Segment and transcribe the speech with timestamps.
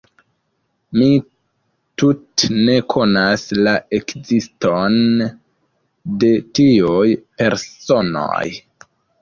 [0.99, 1.09] Mi
[2.03, 4.99] tute ne konas la ekziston
[6.25, 7.07] de tiuj
[7.45, 8.45] personoj.